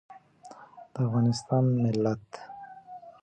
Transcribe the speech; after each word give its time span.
د 0.93 0.95
افغانستان 1.05 1.63
ملت 1.83 2.25